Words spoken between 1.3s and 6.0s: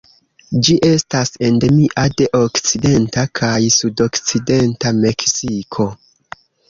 endemia de okcidenta kaj sudokcidenta Meksiko.